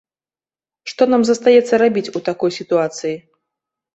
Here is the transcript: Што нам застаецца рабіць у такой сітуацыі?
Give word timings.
Што 0.93 1.03
нам 1.13 1.25
застаецца 1.27 1.73
рабіць 1.83 2.11
у 2.19 2.23
такой 2.29 2.51
сітуацыі? 2.59 3.13